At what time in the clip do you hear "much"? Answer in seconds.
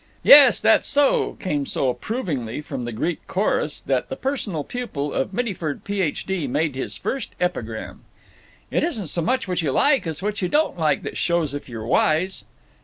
9.21-9.47